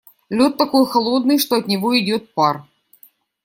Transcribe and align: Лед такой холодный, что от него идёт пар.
Лед 0.31 0.57
такой 0.57 0.87
холодный, 0.87 1.37
что 1.37 1.57
от 1.57 1.67
него 1.67 1.95
идёт 1.99 2.33
пар. 2.33 2.63